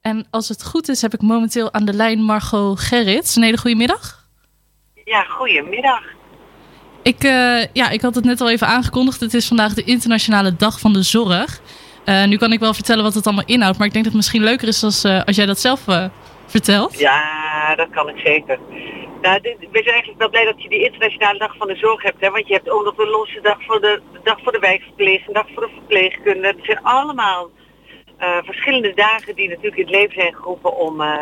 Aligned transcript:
En 0.00 0.26
als 0.30 0.48
het 0.48 0.64
goed 0.64 0.88
is, 0.88 1.02
heb 1.02 1.14
ik 1.14 1.22
momenteel 1.22 1.72
aan 1.72 1.84
de 1.84 1.92
lijn 1.92 2.22
Margot 2.22 2.80
Gerrits. 2.80 3.36
Een 3.36 3.42
hele 3.42 3.58
goede 3.58 3.76
middag. 3.76 4.28
Ja, 5.04 5.22
goedemiddag. 5.22 6.02
Ik, 7.02 7.24
uh, 7.24 7.64
ja, 7.72 7.90
ik 7.90 8.00
had 8.00 8.14
het 8.14 8.24
net 8.24 8.40
al 8.40 8.50
even 8.50 8.66
aangekondigd. 8.66 9.20
Het 9.20 9.34
is 9.34 9.48
vandaag 9.48 9.74
de 9.74 9.84
Internationale 9.84 10.56
Dag 10.56 10.80
van 10.80 10.92
de 10.92 11.02
Zorg. 11.02 11.60
Uh, 12.04 12.24
nu 12.24 12.36
kan 12.36 12.52
ik 12.52 12.60
wel 12.60 12.74
vertellen 12.74 13.04
wat 13.04 13.14
het 13.14 13.26
allemaal 13.26 13.44
inhoudt, 13.46 13.78
maar 13.78 13.86
ik 13.86 13.92
denk 13.92 14.04
dat 14.04 14.12
het 14.12 14.22
misschien 14.22 14.42
leuker 14.42 14.68
is 14.68 14.82
als, 14.82 15.04
uh, 15.04 15.22
als 15.24 15.36
jij 15.36 15.46
dat 15.46 15.60
zelf 15.60 15.84
vertelt. 16.46 16.98
Ja, 16.98 17.74
dat 17.74 17.88
kan 17.90 18.08
ik 18.08 18.18
zeker. 18.18 18.58
Nou, 19.22 19.40
dit, 19.40 19.56
we 19.58 19.82
zijn 19.82 19.94
eigenlijk 19.94 20.18
wel 20.18 20.30
blij 20.30 20.44
dat 20.44 20.62
je 20.62 20.68
die 20.68 20.84
Internationale 20.84 21.38
Dag 21.38 21.56
van 21.56 21.66
de 21.66 21.76
Zorg 21.76 22.02
hebt. 22.02 22.20
Hè? 22.20 22.30
Want 22.30 22.46
je 22.46 22.54
hebt 22.54 22.70
ook 22.70 22.84
nog 22.84 22.94
de 22.94 23.06
losse 23.06 23.40
dag 23.40 23.64
voor 23.66 23.80
de, 23.80 24.00
de 24.12 24.20
dag 24.24 24.38
voor 24.42 24.52
de 24.52 24.58
wijkverpleegster, 24.58 25.26
de 25.26 25.32
dag 25.32 25.48
voor 25.54 25.62
de 25.62 25.72
verpleegkunde. 25.72 26.46
Het 26.46 26.64
zijn 26.64 26.82
allemaal 26.82 27.50
verschillende 28.20 28.94
dagen 28.94 29.34
die 29.34 29.48
natuurlijk 29.48 29.76
in 29.76 29.82
het 29.82 29.94
leven 29.94 30.14
zijn 30.14 30.34
geroepen 30.34 30.76
om 30.76 31.00
uh, 31.00 31.18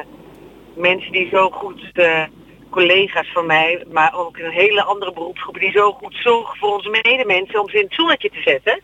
mensen 0.74 1.12
die 1.12 1.28
zo 1.28 1.50
goed, 1.50 1.90
uh, 1.94 2.22
collega's 2.70 3.32
van 3.32 3.46
mij, 3.46 3.84
maar 3.90 4.14
ook 4.14 4.38
een 4.38 4.50
hele 4.50 4.82
andere 4.82 5.12
beroepsgroepen 5.12 5.60
die 5.60 5.70
zo 5.70 5.92
goed 5.92 6.14
zorgen 6.14 6.58
voor 6.58 6.74
onze 6.74 7.00
medemensen 7.02 7.60
om 7.60 7.68
ze 7.68 7.78
in 7.78 7.84
het 7.84 7.94
zonnetje 7.94 8.30
te 8.30 8.40
zetten. 8.40 8.80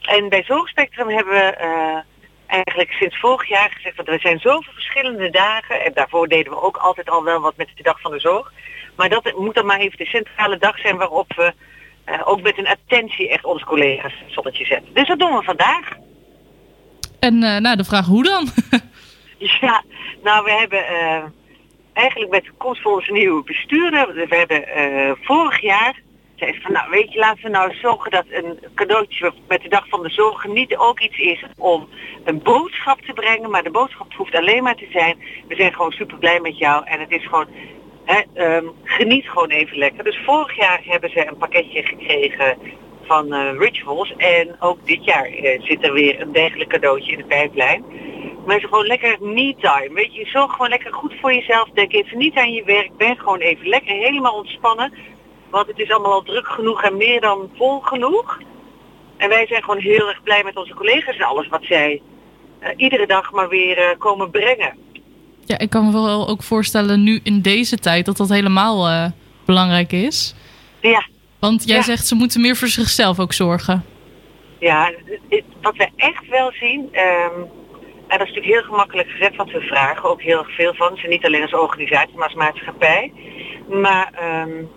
En 0.00 0.28
bij 0.28 0.42
Zorgspectrum 0.42 1.08
hebben 1.08 1.32
we 1.32 1.54
eigenlijk 2.46 2.92
sinds 2.92 3.18
vorig 3.18 3.48
jaar 3.48 3.70
gezegd 3.70 3.96
dat 3.96 4.08
er 4.08 4.20
zijn 4.20 4.38
zoveel 4.38 4.72
verschillende 4.72 5.30
dagen. 5.30 5.84
En 5.84 5.92
daarvoor 5.94 6.28
deden 6.28 6.52
we 6.52 6.62
ook 6.62 6.76
altijd 6.76 7.10
al 7.10 7.24
wel 7.24 7.40
wat 7.40 7.56
met 7.56 7.68
de 7.74 7.82
dag 7.82 8.00
van 8.00 8.10
de 8.10 8.20
zorg. 8.20 8.52
Maar 8.96 9.08
dat 9.08 9.32
moet 9.36 9.54
dan 9.54 9.66
maar 9.66 9.78
even 9.78 9.98
de 9.98 10.06
centrale 10.06 10.58
dag 10.58 10.78
zijn 10.78 10.96
waarop 10.96 11.32
we 11.36 11.52
ook 12.24 12.42
met 12.42 12.58
een 12.58 12.68
attentie 12.68 13.28
echt 13.28 13.44
onze 13.44 13.64
collega's 13.64 14.22
zonnetje 14.26 14.64
zetten. 14.64 14.94
Dus 14.94 15.08
dat 15.08 15.18
doen 15.18 15.36
we 15.36 15.42
vandaag. 15.42 15.96
En 17.20 17.34
uh, 17.34 17.56
nou, 17.56 17.76
de 17.76 17.84
vraag 17.84 18.06
hoe 18.06 18.22
dan? 18.22 18.46
ja, 19.60 19.82
nou 20.22 20.44
we 20.44 20.50
hebben 20.50 20.78
uh, 20.78 21.22
eigenlijk 21.92 22.30
met 22.30 22.44
de 22.44 22.52
komst 22.56 22.82
van 22.82 22.92
onze 22.92 23.12
nieuwe 23.12 23.44
bestuurder, 23.44 24.14
we 24.14 24.36
hebben 24.36 24.64
vorig 25.22 25.60
jaar 25.60 26.00
zei 26.40 26.60
van 26.62 26.72
nou 26.72 26.90
weet 26.90 27.12
je, 27.12 27.18
laten 27.18 27.42
we 27.42 27.48
nou 27.48 27.74
zorgen 27.74 28.10
dat 28.10 28.24
een 28.30 28.58
cadeautje 28.74 29.32
met 29.48 29.62
de 29.62 29.68
dag 29.68 29.88
van 29.88 30.02
de 30.02 30.08
zorg 30.08 30.46
niet 30.46 30.76
ook 30.76 31.00
iets 31.00 31.18
is 31.18 31.44
om 31.56 31.88
een 32.24 32.42
boodschap 32.42 33.00
te 33.00 33.12
brengen, 33.12 33.50
maar 33.50 33.62
de 33.62 33.70
boodschap 33.70 34.14
hoeft 34.14 34.34
alleen 34.34 34.62
maar 34.62 34.76
te 34.76 34.88
zijn, 34.92 35.18
we 35.48 35.54
zijn 35.54 35.72
gewoon 35.72 35.92
super 35.92 36.18
blij 36.18 36.40
met 36.40 36.58
jou 36.58 36.86
en 36.86 37.00
het 37.00 37.10
is 37.10 37.24
gewoon, 37.24 37.46
hè, 38.04 38.20
um, 38.56 38.70
geniet 38.84 39.28
gewoon 39.28 39.50
even 39.50 39.78
lekker. 39.78 40.04
Dus 40.04 40.18
vorig 40.24 40.56
jaar 40.56 40.80
hebben 40.84 41.10
ze 41.10 41.26
een 41.26 41.36
pakketje 41.36 41.82
gekregen 41.82 42.58
van 43.12 43.34
uh, 43.34 43.58
Rituals 43.58 44.12
en 44.16 44.56
ook 44.60 44.86
dit 44.86 45.04
jaar 45.04 45.28
uh, 45.28 45.62
zit 45.62 45.84
er 45.84 45.92
weer 45.92 46.20
een 46.20 46.32
dergelijk 46.32 46.70
cadeautje 46.70 47.12
in 47.12 47.18
de 47.18 47.24
pijplijn. 47.24 47.84
Maar 48.46 48.60
gewoon 48.60 48.86
lekker 48.86 49.16
me-time. 49.20 49.90
Weet 49.92 50.14
je, 50.14 50.26
zorg 50.26 50.52
gewoon 50.52 50.68
lekker 50.68 50.92
goed 50.92 51.14
voor 51.20 51.34
jezelf. 51.34 51.68
Denk 51.74 51.92
even 51.92 52.18
niet 52.18 52.36
aan 52.36 52.52
je 52.52 52.64
werk. 52.64 52.96
Ben 52.96 53.16
gewoon 53.16 53.38
even 53.38 53.68
lekker 53.68 53.94
helemaal 53.94 54.34
ontspannen. 54.34 54.92
Want 55.50 55.66
het 55.66 55.78
is 55.78 55.90
allemaal 55.90 56.12
al 56.12 56.22
druk 56.22 56.46
genoeg 56.46 56.82
en 56.82 56.96
meer 56.96 57.20
dan 57.20 57.50
vol 57.54 57.80
genoeg. 57.80 58.38
En 59.16 59.28
wij 59.28 59.46
zijn 59.46 59.62
gewoon 59.62 59.80
heel 59.80 60.08
erg 60.08 60.22
blij 60.22 60.44
met 60.44 60.56
onze 60.56 60.74
collega's 60.74 61.16
en 61.16 61.24
alles 61.24 61.48
wat 61.48 61.62
zij 61.62 62.02
uh, 62.62 62.68
iedere 62.76 63.06
dag 63.06 63.32
maar 63.32 63.48
weer 63.48 63.78
uh, 63.78 63.98
komen 63.98 64.30
brengen. 64.30 64.76
Ja, 65.44 65.58
ik 65.58 65.70
kan 65.70 65.84
me 65.86 65.92
wel 65.92 66.28
ook 66.28 66.42
voorstellen 66.42 67.02
nu 67.02 67.20
in 67.22 67.40
deze 67.40 67.76
tijd 67.76 68.06
dat 68.06 68.16
dat 68.16 68.28
helemaal 68.28 68.88
uh, 68.88 69.06
belangrijk 69.44 69.92
is. 69.92 70.34
Ja. 70.80 71.06
Want 71.40 71.64
jij 71.64 71.76
ja. 71.76 71.82
zegt 71.82 72.06
ze 72.06 72.14
moeten 72.14 72.40
meer 72.40 72.56
voor 72.56 72.68
zichzelf 72.68 73.18
ook 73.18 73.32
zorgen. 73.32 73.84
Ja, 74.58 74.92
wat 75.60 75.76
we 75.76 75.88
echt 75.96 76.28
wel 76.28 76.52
zien, 76.52 76.80
um, 76.80 77.48
en 78.08 78.18
dat 78.18 78.28
is 78.28 78.34
natuurlijk 78.34 78.54
heel 78.54 78.62
gemakkelijk 78.62 79.08
gezegd, 79.10 79.36
want 79.36 79.50
we 79.50 79.60
vragen 79.60 80.08
ook 80.08 80.22
heel 80.22 80.38
erg 80.38 80.54
veel 80.54 80.74
van 80.74 80.96
ze, 80.96 81.06
niet 81.06 81.24
alleen 81.24 81.42
als 81.42 81.54
organisatie, 81.54 82.14
maar 82.16 82.24
als 82.24 82.34
maatschappij. 82.34 83.12
Maar 83.68 84.12
um, 84.46 84.70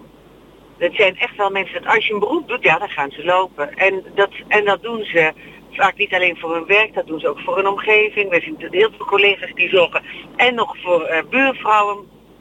het 0.77 0.95
zijn 0.95 1.17
echt 1.17 1.35
wel 1.35 1.49
mensen 1.49 1.81
dat 1.81 1.95
als 1.95 2.07
je 2.07 2.13
een 2.13 2.19
beroep 2.19 2.47
doet, 2.47 2.63
ja, 2.63 2.79
dan 2.79 2.89
gaan 2.89 3.11
ze 3.11 3.23
lopen. 3.23 3.77
En 3.77 4.03
dat, 4.15 4.29
en 4.47 4.65
dat 4.65 4.81
doen 4.81 5.03
ze 5.03 5.33
vaak 5.71 5.97
niet 5.97 6.13
alleen 6.13 6.37
voor 6.37 6.53
hun 6.53 6.65
werk, 6.65 6.93
dat 6.93 7.07
doen 7.07 7.19
ze 7.19 7.29
ook 7.29 7.39
voor 7.39 7.55
hun 7.55 7.67
omgeving. 7.67 8.29
We 8.29 8.41
zien 8.41 8.67
heel 8.71 8.91
veel 8.97 9.05
collega's 9.05 9.53
die 9.53 9.69
zorgen 9.69 10.03
en 10.35 10.55
nog 10.55 10.77
voor 10.77 11.09
uh, 11.09 11.17
buurvrouwen, 11.29 11.97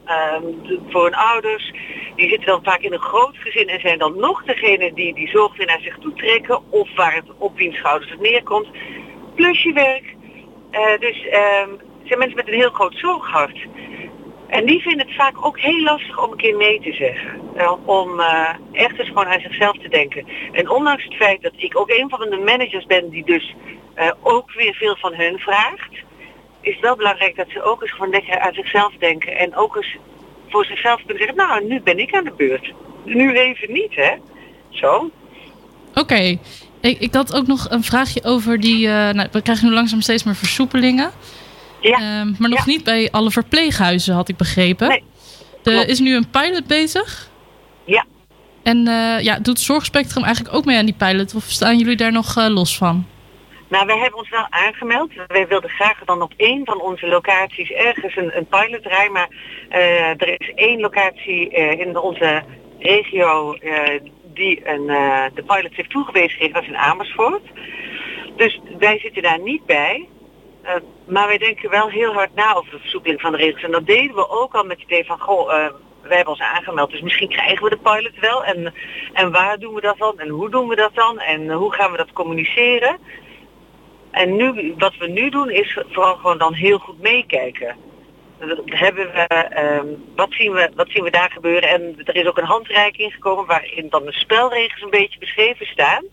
um, 0.07 0.81
voor 0.89 1.03
hun 1.03 1.15
ouders. 1.15 1.71
Die 2.15 2.29
zitten 2.29 2.47
dan 2.47 2.63
vaak 2.63 2.79
in 2.79 2.93
een 2.93 2.99
groot 2.99 3.37
gezin 3.37 3.67
en 3.67 3.79
zijn 3.79 3.99
dan 3.99 4.19
nog 4.19 4.43
degene 4.43 4.93
die 4.93 5.13
die 5.13 5.27
zorg 5.27 5.57
weer 5.57 5.67
naar 5.67 5.81
zich 5.81 5.97
toe 5.97 6.13
trekken 6.13 6.71
of 6.71 6.95
waar 6.95 7.15
het 7.15 7.25
op 7.37 7.57
wiens 7.57 7.77
schouders 7.77 8.11
het 8.11 8.21
neerkomt. 8.21 8.67
Plus 9.35 9.63
je 9.63 9.73
werk. 9.73 10.15
Uh, 10.71 10.99
dus 10.99 11.25
um, 11.25 11.79
zijn 12.03 12.19
mensen 12.19 12.35
met 12.35 12.47
een 12.47 12.53
heel 12.53 12.69
groot 12.69 12.95
zorghart. 12.95 13.57
En 14.47 14.65
die 14.65 14.81
vinden 14.81 15.05
het 15.07 15.15
vaak 15.15 15.45
ook 15.45 15.59
heel 15.59 15.81
lastig 15.81 16.23
om 16.23 16.31
een 16.31 16.37
keer 16.37 16.57
nee 16.57 16.79
te 16.81 16.93
zeggen. 16.93 17.41
Om 17.85 18.19
uh, 18.19 18.49
echt 18.71 18.99
eens 18.99 19.07
gewoon 19.07 19.25
aan 19.25 19.39
zichzelf 19.39 19.77
te 19.77 19.89
denken. 19.89 20.27
En 20.51 20.69
ondanks 20.69 21.03
het 21.03 21.13
feit 21.13 21.41
dat 21.41 21.53
ik 21.55 21.79
ook 21.79 21.89
een 21.89 22.09
van 22.09 22.29
de 22.29 22.37
managers 22.37 22.85
ben 22.85 23.09
die 23.09 23.25
dus 23.25 23.55
uh, 23.97 24.11
ook 24.21 24.53
weer 24.53 24.73
veel 24.73 24.95
van 24.95 25.13
hun 25.13 25.39
vraagt, 25.39 25.91
is 26.63 26.79
wel 26.79 26.95
belangrijk 26.95 27.35
dat 27.35 27.49
ze 27.49 27.63
ook 27.63 27.81
eens 27.81 27.91
gewoon 27.91 28.09
lekker 28.09 28.39
aan 28.39 28.53
zichzelf 28.53 28.93
denken. 28.99 29.37
En 29.37 29.55
ook 29.55 29.75
eens 29.75 29.95
voor 30.49 30.65
zichzelf 30.65 30.97
kunnen 30.97 31.17
zeggen, 31.17 31.35
nou 31.35 31.67
nu 31.67 31.81
ben 31.81 31.99
ik 31.99 32.15
aan 32.15 32.23
de 32.23 32.33
beurt. 32.37 32.73
Nu 33.05 33.37
even 33.37 33.73
niet, 33.73 33.95
hè. 33.95 34.11
Zo. 34.69 35.11
Oké. 35.89 35.99
Okay. 35.99 36.39
Ik, 36.81 36.99
ik 36.99 37.13
had 37.13 37.35
ook 37.35 37.47
nog 37.47 37.69
een 37.69 37.83
vraagje 37.83 38.23
over 38.23 38.59
die, 38.59 38.85
uh, 38.85 39.09
nou, 39.09 39.27
we 39.31 39.41
krijgen 39.41 39.67
nu 39.67 39.73
langzaam 39.73 40.01
steeds 40.01 40.23
meer 40.23 40.35
versoepelingen. 40.35 41.11
Ja. 41.79 42.21
Um, 42.21 42.35
maar 42.39 42.49
nog 42.49 42.65
ja. 42.65 42.71
niet 42.71 42.83
bij 42.83 43.11
alle 43.11 43.31
verpleeghuizen, 43.31 44.15
had 44.15 44.29
ik 44.29 44.37
begrepen. 44.37 44.87
Nee. 44.87 45.03
Er 45.63 45.87
is 45.87 45.99
nu 45.99 46.15
een 46.15 46.29
pilot 46.29 46.67
bezig. 46.67 47.29
Ja. 47.85 48.05
En 48.63 48.77
uh, 48.87 49.19
ja, 49.19 49.39
doet 49.39 49.59
Zorgspectrum 49.59 50.23
eigenlijk 50.23 50.55
ook 50.55 50.65
mee 50.65 50.77
aan 50.77 50.85
die 50.85 50.95
pilot? 50.97 51.35
Of 51.35 51.43
staan 51.43 51.77
jullie 51.77 51.95
daar 51.95 52.11
nog 52.11 52.37
uh, 52.37 52.47
los 52.47 52.77
van? 52.77 53.05
Nou, 53.73 53.85
wij 53.85 53.97
hebben 53.97 54.19
ons 54.19 54.29
wel 54.29 54.47
aangemeld. 54.49 55.11
Wij 55.27 55.47
wilden 55.47 55.69
graag 55.69 56.03
dan 56.05 56.21
op 56.21 56.33
één 56.37 56.65
van 56.65 56.81
onze 56.81 57.07
locaties 57.07 57.71
ergens 57.71 58.15
een, 58.15 58.37
een 58.37 58.45
pilot 58.45 58.83
draaien. 58.83 59.11
Maar 59.11 59.29
uh, 59.69 60.09
er 60.09 60.41
is 60.41 60.51
één 60.55 60.79
locatie 60.79 61.49
in 61.77 61.97
onze 61.97 62.43
regio 62.79 63.57
die 64.23 64.67
een, 64.67 64.85
de 65.33 65.43
pilot 65.45 65.73
heeft 65.73 65.89
toegewezen 65.89 66.29
gekregen. 66.29 66.53
Dat 66.53 66.63
is 66.63 66.69
in 66.69 66.77
Amersfoort. 66.77 67.41
Dus 68.35 68.59
wij 68.79 68.99
zitten 68.99 69.21
daar 69.21 69.39
niet 69.39 69.65
bij. 69.65 70.07
Maar 71.05 71.27
wij 71.27 71.37
denken 71.37 71.69
wel 71.69 71.89
heel 71.89 72.13
hard 72.13 72.35
na 72.35 72.53
over 72.55 72.71
de 72.71 72.79
versoepeling 72.79 73.21
van 73.21 73.31
de 73.31 73.37
regels. 73.37 73.63
En 73.63 73.71
dat 73.71 73.85
deden 73.85 74.15
we 74.15 74.29
ook 74.29 74.53
al 74.53 74.63
met 74.63 74.79
het 74.79 74.85
idee 74.85 75.05
van, 75.05 75.19
goh, 75.19 75.47
wij 76.01 76.15
hebben 76.15 76.33
ons 76.33 76.41
aangemeld, 76.41 76.91
dus 76.91 77.01
misschien 77.01 77.29
krijgen 77.29 77.63
we 77.63 77.69
de 77.69 77.77
pilot 77.77 78.19
wel. 78.19 78.43
En, 78.43 78.73
en 79.13 79.31
waar 79.31 79.59
doen 79.59 79.73
we 79.73 79.81
dat 79.81 79.97
dan? 79.97 80.19
En 80.19 80.29
hoe 80.29 80.49
doen 80.49 80.67
we 80.67 80.75
dat 80.75 80.95
dan? 80.95 81.19
En 81.19 81.51
hoe 81.51 81.73
gaan 81.73 81.91
we 81.91 81.97
dat 81.97 82.13
communiceren? 82.13 82.97
En 84.13 84.35
nu, 84.35 84.73
wat 84.77 84.97
we 84.97 85.07
nu 85.07 85.29
doen 85.29 85.49
is 85.49 85.77
vooral 85.89 86.15
gewoon 86.15 86.37
dan 86.37 86.53
heel 86.53 86.77
goed 86.77 87.01
meekijken. 87.01 87.75
Hebben 88.65 89.11
we, 89.13 89.49
um, 89.79 90.03
wat, 90.15 90.31
zien 90.31 90.51
we, 90.51 90.71
wat 90.75 90.89
zien 90.89 91.03
we 91.03 91.11
daar 91.11 91.31
gebeuren? 91.31 91.69
En 91.69 91.95
er 92.03 92.15
is 92.15 92.25
ook 92.25 92.37
een 92.37 92.43
handreiking 92.43 93.13
gekomen 93.13 93.45
waarin 93.45 93.89
dan 93.89 94.05
de 94.05 94.11
spelregels 94.11 94.81
een 94.81 94.89
beetje 94.89 95.19
beschreven 95.19 95.65
staan. 95.65 96.03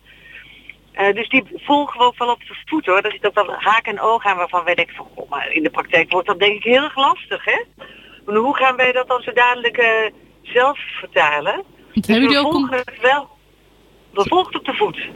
Uh, 0.94 1.14
dus 1.14 1.28
die 1.28 1.44
volgen 1.54 1.98
we 1.98 2.04
ook 2.04 2.18
wel 2.18 2.30
op 2.30 2.40
de 2.40 2.54
voet 2.64 2.86
hoor. 2.86 3.02
Daar 3.02 3.12
zit 3.12 3.26
ook 3.26 3.34
wel 3.34 3.54
haak 3.58 3.86
en 3.86 4.00
oog 4.00 4.24
aan 4.24 4.36
waarvan 4.36 4.64
wij 4.64 4.74
denken 4.74 4.96
van, 4.96 5.08
oh, 5.14 5.30
maar 5.30 5.52
in 5.52 5.62
de 5.62 5.70
praktijk 5.70 6.12
wordt 6.12 6.26
dat 6.26 6.38
denk 6.38 6.56
ik 6.56 6.64
heel 6.64 6.82
erg 6.82 6.96
lastig 6.96 7.44
hè. 7.44 7.62
Maar 8.24 8.34
hoe 8.34 8.56
gaan 8.56 8.76
wij 8.76 8.92
dat 8.92 9.08
dan 9.08 9.22
zo 9.22 9.32
dadelijk 9.32 9.78
uh, 9.78 9.86
zelf 10.42 10.78
vertalen? 10.78 11.64
Dus 11.92 12.06
hebben 12.06 12.28
jullie 12.28 12.38
we 12.38 12.46
ook 12.46 12.52
volgen 12.52 12.76
het 12.76 13.00
wel. 13.00 13.28
We 14.10 14.24
volgen 14.28 14.52
het 14.52 14.58
op 14.58 14.64
de 14.64 14.74
voet. 14.74 15.08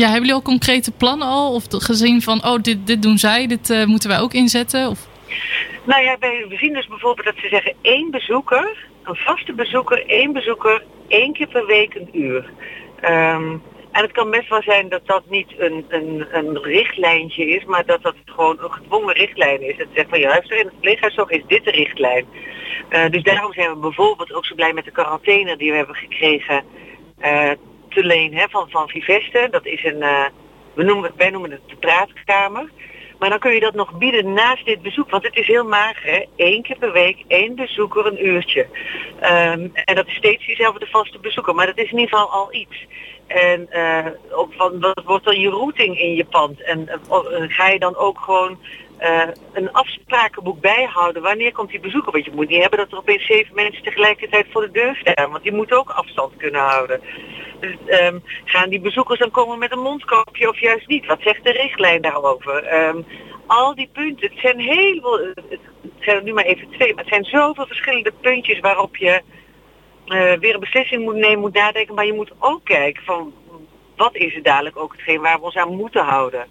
Ja, 0.00 0.06
hebben 0.06 0.26
jullie 0.26 0.42
al 0.42 0.52
concrete 0.52 0.92
plannen 0.92 1.28
al? 1.28 1.54
Of 1.54 1.64
gezien 1.68 2.22
van, 2.22 2.44
oh 2.44 2.60
dit, 2.62 2.86
dit 2.86 3.02
doen 3.02 3.18
zij, 3.18 3.46
dit 3.46 3.70
uh, 3.70 3.84
moeten 3.84 4.08
wij 4.08 4.20
ook 4.20 4.32
inzetten? 4.32 4.88
Of? 4.88 5.08
Nou 5.84 6.02
ja, 6.02 6.16
wij, 6.20 6.44
we 6.48 6.56
zien 6.56 6.72
dus 6.72 6.86
bijvoorbeeld 6.86 7.26
dat 7.26 7.42
ze 7.42 7.48
zeggen 7.48 7.74
één 7.82 8.10
bezoeker, 8.10 8.76
een 9.02 9.16
vaste 9.16 9.52
bezoeker, 9.52 10.06
één 10.06 10.32
bezoeker, 10.32 10.84
één 11.08 11.32
keer 11.32 11.46
per 11.48 11.66
week 11.66 11.94
een 11.94 12.08
uur. 12.12 12.50
Um, 13.02 13.62
en 13.92 14.02
het 14.02 14.12
kan 14.12 14.30
best 14.30 14.48
wel 14.48 14.62
zijn 14.62 14.88
dat 14.88 15.06
dat 15.06 15.22
niet 15.28 15.52
een, 15.58 15.84
een, 15.88 16.26
een 16.30 16.62
richtlijntje 16.62 17.48
is, 17.48 17.64
maar 17.64 17.86
dat 17.86 18.02
dat 18.02 18.14
gewoon 18.24 18.58
een 18.60 18.72
gedwongen 18.72 19.14
richtlijn 19.14 19.62
is. 19.62 19.76
Dat 19.76 19.86
zegt 19.94 20.08
van 20.08 20.20
juist, 20.20 20.50
in 20.50 20.58
het 20.58 20.68
verpleeghuiszorg 20.68 21.30
is 21.30 21.42
dit 21.46 21.64
de 21.64 21.70
richtlijn. 21.70 22.26
Uh, 22.90 23.10
dus 23.10 23.22
daarom 23.22 23.52
zijn 23.52 23.70
we 23.70 23.76
bijvoorbeeld 23.76 24.32
ook 24.32 24.46
zo 24.46 24.54
blij 24.54 24.72
met 24.72 24.84
de 24.84 24.90
quarantaine 24.90 25.56
die 25.56 25.70
we 25.70 25.76
hebben 25.76 25.96
gekregen 25.96 26.64
uh, 27.22 27.50
te 27.90 28.04
leen 28.04 28.34
hè, 28.34 28.48
van, 28.48 28.70
van 28.70 28.88
Viveste. 28.88 29.48
Dat 29.50 29.66
is 29.66 29.84
een, 29.84 30.02
uh, 30.02 30.24
we 30.74 30.82
noemen, 30.82 31.12
wij 31.16 31.30
noemen 31.30 31.50
het 31.50 31.60
de 31.66 31.76
praatkamer. 31.76 32.70
Maar 33.18 33.30
dan 33.30 33.38
kun 33.38 33.54
je 33.54 33.60
dat 33.60 33.74
nog 33.74 33.98
bieden 33.98 34.32
naast 34.32 34.64
dit 34.64 34.82
bezoek. 34.82 35.10
Want 35.10 35.22
het 35.22 35.36
is 35.36 35.46
heel 35.46 35.64
mager, 35.64 36.10
hè? 36.10 36.24
Eén 36.36 36.62
keer 36.62 36.78
per 36.78 36.92
week, 36.92 37.24
één 37.28 37.54
bezoeker, 37.54 38.06
een 38.06 38.26
uurtje. 38.26 38.66
Um, 39.22 39.70
en 39.74 39.94
dat 39.94 40.06
is 40.06 40.14
steeds 40.14 40.46
diezelfde 40.46 40.86
vaste 40.86 41.18
bezoeker. 41.18 41.54
Maar 41.54 41.66
dat 41.66 41.78
is 41.78 41.90
in 41.90 41.98
ieder 41.98 42.18
geval 42.18 42.30
al 42.30 42.54
iets. 42.54 42.86
En 43.26 43.68
uh, 43.72 44.06
van, 44.50 44.80
wat 44.80 45.02
wordt 45.04 45.24
dan 45.24 45.40
je 45.40 45.48
routing 45.48 45.98
in 45.98 46.14
je 46.14 46.24
pand? 46.24 46.62
En 46.62 46.88
uh, 47.08 47.18
ga 47.48 47.68
je 47.68 47.78
dan 47.78 47.96
ook 47.96 48.18
gewoon 48.18 48.58
eh, 49.00 49.28
een 49.52 49.72
afsprakenboek 49.72 50.60
bijhouden. 50.60 51.22
Wanneer 51.22 51.52
komt 51.52 51.70
die 51.70 51.80
bezoeker? 51.80 52.12
Want 52.12 52.24
je 52.24 52.30
moet 52.34 52.48
niet 52.48 52.60
hebben 52.60 52.78
dat 52.78 52.92
er 52.92 52.98
opeens 52.98 53.26
zeven 53.26 53.54
mensen 53.54 53.82
tegelijkertijd 53.82 54.46
voor 54.50 54.60
de 54.60 54.70
deur 54.70 54.96
staan. 54.96 55.30
Want 55.30 55.42
die 55.42 55.52
moeten 55.52 55.78
ook 55.78 55.90
afstand 55.90 56.36
kunnen 56.36 56.60
houden. 56.60 57.00
Dus, 57.60 57.76
ehm, 57.86 58.18
gaan 58.44 58.68
die 58.68 58.80
bezoekers 58.80 59.18
dan 59.18 59.30
komen 59.30 59.58
met 59.58 59.72
een 59.72 59.82
mondkapje 59.82 60.48
of 60.48 60.60
juist 60.60 60.88
niet? 60.88 61.06
Wat 61.06 61.20
zegt 61.20 61.44
de 61.44 61.52
richtlijn 61.52 62.02
daarover? 62.02 62.64
Ehm, 62.64 63.02
al 63.46 63.74
die 63.74 63.90
punten, 63.92 64.30
het 64.30 64.40
zijn 64.40 64.60
heel 64.60 65.00
veel, 65.00 65.18
het 65.50 65.60
zijn 65.98 66.16
er 66.16 66.22
nu 66.22 66.32
maar 66.32 66.44
even 66.44 66.70
twee, 66.70 66.94
maar 66.94 67.04
het 67.04 67.12
zijn 67.12 67.24
zoveel 67.24 67.66
verschillende 67.66 68.12
puntjes 68.20 68.60
waarop 68.60 68.96
je 68.96 69.22
uh, 70.06 70.32
weer 70.32 70.54
een 70.54 70.60
beslissing 70.60 71.02
moet 71.02 71.14
nemen, 71.14 71.38
moet 71.38 71.52
nadenken. 71.52 71.94
Maar 71.94 72.06
je 72.06 72.12
moet 72.12 72.32
ook 72.38 72.64
kijken 72.64 73.02
van 73.04 73.32
wat 73.96 74.16
is 74.16 74.34
het 74.34 74.44
dadelijk 74.44 74.76
ook 74.78 74.92
hetgeen 74.92 75.20
waar 75.20 75.38
we 75.38 75.44
ons 75.44 75.56
aan 75.56 75.76
moeten 75.76 76.04
houden. 76.04 76.46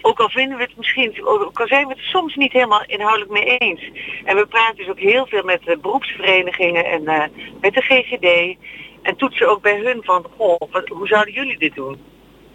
Ook 0.00 0.20
al 0.20 0.28
vinden 0.28 0.56
we 0.56 0.62
het 0.62 0.76
misschien, 0.76 1.26
ook 1.26 1.60
al 1.60 1.66
zijn 1.66 1.86
we 1.86 1.92
het 1.92 2.02
soms 2.02 2.34
niet 2.34 2.52
helemaal 2.52 2.84
inhoudelijk 2.86 3.30
mee 3.30 3.56
eens. 3.56 3.90
En 4.24 4.36
we 4.36 4.46
praten 4.46 4.76
dus 4.76 4.88
ook 4.88 4.98
heel 4.98 5.26
veel 5.26 5.42
met 5.42 5.62
de 5.64 5.78
beroepsverenigingen 5.78 6.84
en 6.84 7.02
uh, 7.02 7.24
met 7.60 7.74
de 7.74 7.80
GGD. 7.80 8.56
En 9.04 9.16
toetsen 9.16 9.48
ook 9.50 9.62
bij 9.62 9.80
hun 9.84 10.00
van, 10.02 10.26
goh, 10.36 10.60
wat, 10.70 10.88
hoe 10.88 11.06
zouden 11.06 11.34
jullie 11.34 11.58
dit 11.58 11.74
doen? 11.74 11.98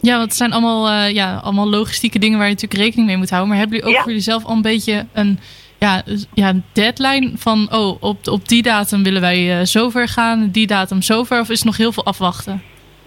Ja, 0.01 0.11
want 0.11 0.23
het 0.27 0.35
zijn 0.35 0.51
allemaal, 0.51 0.89
uh, 0.89 1.13
ja, 1.13 1.37
allemaal 1.43 1.69
logistieke 1.69 2.19
dingen 2.19 2.37
waar 2.37 2.47
je 2.47 2.53
natuurlijk 2.53 2.81
rekening 2.81 3.07
mee 3.07 3.17
moet 3.17 3.29
houden. 3.29 3.49
Maar 3.49 3.59
hebben 3.59 3.77
jullie 3.77 3.91
ook 3.91 3.97
ja. 3.97 4.03
voor 4.03 4.17
jezelf 4.17 4.45
al 4.45 4.55
een 4.55 4.61
beetje 4.61 5.05
een 5.13 5.39
ja, 5.79 6.03
ja, 6.33 6.53
deadline 6.73 7.31
van, 7.35 7.67
oh, 7.71 8.03
op, 8.03 8.27
op 8.27 8.47
die 8.47 8.61
datum 8.61 9.03
willen 9.03 9.21
wij 9.21 9.59
uh, 9.59 9.65
zover 9.65 10.07
gaan, 10.07 10.49
die 10.51 10.67
datum 10.67 11.01
zover? 11.01 11.39
Of 11.39 11.49
is 11.49 11.59
er 11.59 11.65
nog 11.65 11.77
heel 11.77 11.91
veel 11.91 12.05
afwachten? 12.05 12.63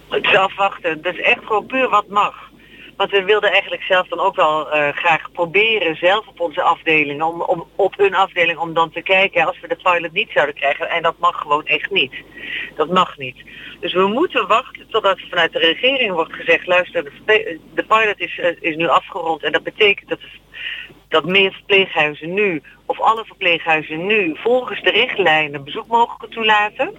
Het 0.09 0.23
is 0.23 0.35
afwachten. 0.35 1.01
Dat 1.01 1.13
is 1.13 1.21
echt 1.21 1.39
gewoon 1.45 1.65
puur 1.65 1.89
wat 1.89 2.07
mag. 2.07 2.35
Want 3.03 3.15
we 3.15 3.23
wilden 3.23 3.51
eigenlijk 3.51 3.83
zelf 3.83 4.07
dan 4.07 4.19
ook 4.19 4.35
wel 4.35 4.75
uh, 4.75 4.89
graag 4.89 5.31
proberen 5.31 5.95
zelf 5.95 6.27
op 6.27 6.39
onze 6.39 6.61
afdeling, 6.61 7.21
om, 7.23 7.41
om, 7.41 7.67
op 7.75 7.97
hun 7.97 8.15
afdeling, 8.15 8.57
om 8.57 8.73
dan 8.73 8.91
te 8.91 9.01
kijken 9.01 9.45
als 9.45 9.59
we 9.59 9.67
de 9.67 9.75
pilot 9.75 10.11
niet 10.11 10.29
zouden 10.33 10.55
krijgen. 10.55 10.89
En 10.89 11.01
dat 11.01 11.15
mag 11.19 11.41
gewoon 11.41 11.65
echt 11.65 11.91
niet. 11.91 12.13
Dat 12.75 12.89
mag 12.89 13.17
niet. 13.17 13.43
Dus 13.79 13.93
we 13.93 14.07
moeten 14.07 14.47
wachten 14.47 14.87
totdat 14.89 15.19
vanuit 15.29 15.53
de 15.53 15.59
regering 15.59 16.11
wordt 16.11 16.33
gezegd, 16.33 16.67
luister, 16.67 17.03
de, 17.25 17.85
pilot 17.87 18.19
is, 18.19 18.37
uh, 18.37 18.47
is 18.59 18.75
nu 18.75 18.87
afgerond 18.87 19.43
en 19.43 19.51
dat 19.51 19.63
betekent 19.63 20.09
dat, 20.09 20.19
dat 21.07 21.25
meer 21.25 21.51
verpleeghuizen 21.51 22.33
nu, 22.33 22.61
of 22.85 22.99
alle 22.99 23.25
verpleeghuizen 23.25 24.05
nu, 24.05 24.35
volgens 24.35 24.81
de 24.81 24.91
richtlijnen 24.91 25.63
bezoek 25.63 25.87
mogen 25.87 26.29
toelaten. 26.29 26.95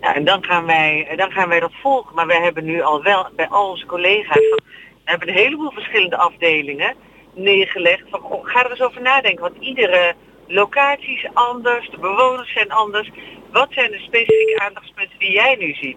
Ja, 0.00 0.14
en 0.14 0.24
dan 0.24 0.44
gaan, 0.44 0.66
wij, 0.66 1.12
dan 1.16 1.30
gaan 1.30 1.48
wij 1.48 1.60
dat 1.60 1.72
volgen. 1.82 2.14
Maar 2.14 2.26
wij 2.26 2.40
hebben 2.40 2.64
nu 2.64 2.82
al 2.82 3.02
wel 3.02 3.28
bij 3.36 3.48
al 3.48 3.70
onze 3.70 3.86
collega's 3.86 4.68
we 4.89 4.89
hebben 5.04 5.28
een 5.28 5.34
heleboel 5.34 5.70
verschillende 5.70 6.16
afdelingen 6.16 6.94
neergelegd. 7.34 8.02
Van, 8.10 8.20
ga 8.42 8.64
er 8.64 8.70
eens 8.70 8.80
over 8.80 9.02
nadenken, 9.02 9.42
want 9.42 9.56
iedere 9.60 10.14
locatie 10.46 11.14
is 11.16 11.28
anders, 11.32 11.90
de 11.90 11.98
bewoners 11.98 12.52
zijn 12.52 12.70
anders. 12.70 13.10
Wat 13.52 13.68
zijn 13.70 13.90
de 13.90 13.98
specifieke 13.98 14.60
aandachtspunten 14.60 15.18
die 15.18 15.32
jij 15.32 15.56
nu 15.58 15.74
ziet? 15.74 15.96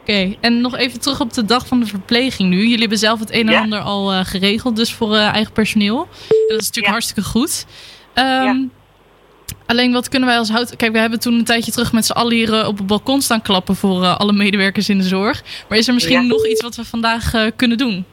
Oké, 0.00 0.10
okay, 0.10 0.38
en 0.40 0.60
nog 0.60 0.76
even 0.76 1.00
terug 1.00 1.20
op 1.20 1.32
de 1.32 1.44
dag 1.44 1.66
van 1.66 1.80
de 1.80 1.86
verpleging 1.86 2.48
nu. 2.48 2.56
Jullie 2.56 2.78
hebben 2.78 2.98
zelf 2.98 3.20
het 3.20 3.32
een 3.32 3.46
en 3.46 3.52
ja. 3.52 3.60
ander 3.60 3.80
al 3.80 4.12
uh, 4.12 4.20
geregeld, 4.24 4.76
dus 4.76 4.94
voor 4.94 5.12
uh, 5.14 5.34
eigen 5.34 5.52
personeel. 5.52 6.00
En 6.00 6.44
dat 6.48 6.60
is 6.60 6.66
natuurlijk 6.66 6.86
ja. 6.86 6.90
hartstikke 6.90 7.22
goed. 7.22 7.66
Um, 8.14 8.24
ja. 8.24 8.68
Alleen 9.66 9.92
wat 9.92 10.08
kunnen 10.08 10.28
wij 10.28 10.38
als 10.38 10.50
hout... 10.50 10.76
Kijk, 10.76 10.92
we 10.92 10.98
hebben 10.98 11.20
toen 11.20 11.34
een 11.34 11.44
tijdje 11.44 11.72
terug 11.72 11.92
met 11.92 12.06
z'n 12.06 12.12
allen 12.12 12.34
hier 12.34 12.48
uh, 12.48 12.68
op 12.68 12.78
het 12.78 12.86
balkon 12.86 13.20
staan 13.20 13.42
klappen 13.42 13.76
voor 13.76 14.02
uh, 14.02 14.16
alle 14.16 14.32
medewerkers 14.32 14.88
in 14.88 14.98
de 14.98 15.04
zorg. 15.04 15.64
Maar 15.68 15.78
is 15.78 15.88
er 15.88 15.94
misschien 15.94 16.22
ja. 16.22 16.28
nog 16.28 16.46
iets 16.46 16.62
wat 16.62 16.76
we 16.76 16.84
vandaag 16.84 17.34
uh, 17.34 17.50
kunnen 17.56 17.78
doen? 17.78 18.04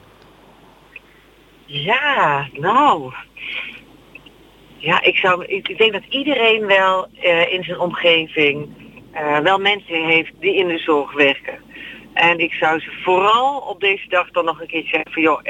Ja, 1.66 2.48
nou... 2.54 3.14
Ja, 4.78 5.02
ik, 5.02 5.16
zou, 5.16 5.46
ik, 5.46 5.68
ik 5.68 5.78
denk 5.78 5.94
dat 5.94 6.04
iedereen 6.10 6.66
wel 6.66 7.08
in 7.50 7.64
zijn 7.64 7.80
omgeving 7.80 8.68
wel 9.44 9.58
mensen 9.58 10.06
heeft 10.06 10.32
die 10.40 10.56
in 10.56 10.68
de 10.68 10.78
zorg 10.78 11.14
werken. 11.14 11.60
En 12.14 12.40
ik 12.40 12.54
zou 12.54 12.80
ze 12.80 12.92
vooral 13.04 13.58
op 13.58 13.80
deze 13.80 14.08
dag 14.08 14.32
dan 14.32 14.46
nog 14.46 14.62
een 14.62 14.68
keer 14.68 14.84
zeggen 14.84 15.12
van 15.12 15.22
joh, 15.22 15.42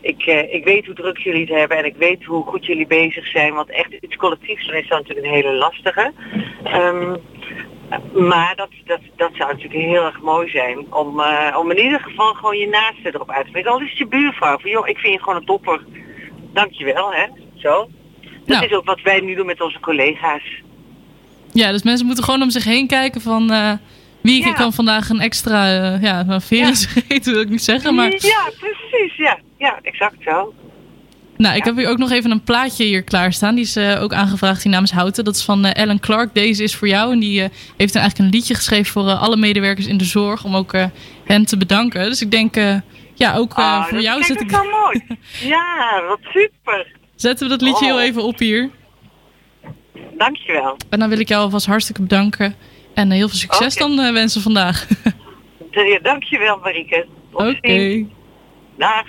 ik, 0.00 0.26
uh, 0.26 0.54
ik 0.54 0.64
weet 0.64 0.86
hoe 0.86 0.94
druk 0.94 1.18
jullie 1.18 1.40
het 1.40 1.58
hebben 1.58 1.76
en 1.76 1.84
ik 1.84 1.96
weet 1.96 2.24
hoe 2.24 2.44
goed 2.44 2.66
jullie 2.66 2.86
bezig 2.86 3.26
zijn. 3.26 3.54
Want 3.54 3.70
echt 3.70 3.92
iets 4.00 4.16
collectiefs 4.16 4.68
is 4.68 4.88
dan 4.88 4.98
natuurlijk 4.98 5.26
een 5.26 5.32
hele 5.32 5.52
lastige. 5.52 6.12
Um, 6.64 7.16
maar 8.28 8.56
dat, 8.56 8.68
dat, 8.84 9.00
dat 9.16 9.30
zou 9.34 9.52
natuurlijk 9.52 9.84
heel 9.84 10.04
erg 10.04 10.20
mooi 10.20 10.48
zijn. 10.48 10.92
Om, 10.92 11.20
uh, 11.20 11.56
om 11.58 11.70
in 11.70 11.84
ieder 11.84 12.00
geval 12.00 12.34
gewoon 12.34 12.58
je 12.58 12.68
naaste 12.68 13.14
erop 13.14 13.30
uit 13.30 13.42
te 13.42 13.48
spreken. 13.48 13.70
Al 13.70 13.80
is 13.80 13.88
het 13.88 13.98
je 13.98 14.06
buurvrouw. 14.06 14.58
Van 14.58 14.70
joh, 14.70 14.88
ik 14.88 14.98
vind 14.98 15.12
je 15.12 15.18
gewoon 15.18 15.36
een 15.36 15.44
topper. 15.44 15.84
Dankjewel, 16.52 17.12
hè. 17.12 17.26
Zo. 17.54 17.88
Dat 18.20 18.46
nou. 18.46 18.64
is 18.64 18.72
ook 18.72 18.84
wat 18.84 19.00
wij 19.02 19.20
nu 19.20 19.34
doen 19.34 19.46
met 19.46 19.60
onze 19.60 19.80
collega's. 19.80 20.62
Ja, 21.52 21.70
dus 21.70 21.82
mensen 21.82 22.06
moeten 22.06 22.24
gewoon 22.24 22.42
om 22.42 22.50
zich 22.50 22.64
heen 22.64 22.86
kijken 22.86 23.20
van... 23.20 23.52
Uh... 23.52 23.72
Wie 24.20 24.46
ja. 24.46 24.52
kan 24.52 24.72
vandaag 24.72 25.08
een 25.08 25.20
extra 25.20 25.94
uh, 25.94 26.02
ja, 26.02 26.24
een 26.28 26.40
veris 26.40 26.94
ja. 26.94 27.02
eten, 27.14 27.32
wil 27.32 27.42
ik 27.42 27.48
niet 27.48 27.62
zeggen. 27.62 27.94
Maar... 27.94 28.10
Ja, 28.10 28.50
precies. 28.58 29.16
Ja, 29.16 29.38
ja 29.58 29.78
exact 29.82 30.16
zo. 30.24 30.54
Nou, 31.36 31.56
ik 31.56 31.64
heb 31.64 31.76
hier 31.76 31.88
ook 31.88 31.98
nog 31.98 32.10
even 32.10 32.30
een 32.30 32.42
plaatje 32.42 32.84
hier 32.84 33.02
klaarstaan. 33.02 33.54
Die 33.54 33.64
is 33.64 33.76
uh, 33.76 34.02
ook 34.02 34.12
aangevraagd 34.12 34.62
die 34.62 34.70
namens 34.70 34.92
Houten. 34.92 35.24
Dat 35.24 35.34
is 35.34 35.44
van 35.44 35.66
uh, 35.66 35.74
Ellen 35.74 36.00
Clark. 36.00 36.34
Deze 36.34 36.62
is 36.62 36.74
voor 36.74 36.88
jou. 36.88 37.12
En 37.12 37.18
die 37.18 37.40
uh, 37.40 37.48
heeft 37.76 37.92
dan 37.92 38.02
eigenlijk 38.02 38.18
een 38.18 38.38
liedje 38.38 38.54
geschreven 38.54 38.92
voor 38.92 39.10
alle 39.10 39.36
medewerkers 39.36 39.86
in 39.86 39.96
de 39.96 40.04
zorg. 40.04 40.44
Om 40.44 40.56
ook 40.56 40.72
hen 41.24 41.44
te 41.46 41.56
bedanken. 41.56 42.04
Dus 42.04 42.22
ik 42.22 42.30
denk, 42.30 42.54
ja, 43.14 43.34
ook 43.36 43.58
oh, 43.58 43.84
voor 43.84 44.00
jou 44.00 44.22
zet 44.22 44.40
ik... 44.40 44.50
Dat 44.50 44.64
is 44.64 44.70
mooi. 44.70 45.18
ja, 45.54 46.02
wat 46.08 46.18
super. 46.22 46.86
Zetten 47.14 47.48
we 47.48 47.52
dat 47.56 47.62
liedje 47.62 47.84
oh. 47.84 47.90
heel 47.90 48.00
even 48.00 48.22
op 48.22 48.38
hier. 48.38 48.70
Dankjewel. 50.16 50.76
En 50.90 50.98
dan 50.98 51.08
wil 51.08 51.18
ik 51.18 51.28
jou 51.28 51.42
alvast 51.42 51.66
hartstikke 51.66 52.02
bedanken. 52.02 52.54
En 52.94 53.10
heel 53.10 53.28
veel 53.28 53.38
succes 53.38 53.74
okay. 53.74 53.96
dan 53.96 54.12
wensen 54.12 54.42
vandaag. 54.42 54.86
Dankjewel 56.02 56.58
Marieke. 56.58 57.06
Oké. 57.32 57.46
Okay. 57.46 58.06
Dag. 58.76 59.04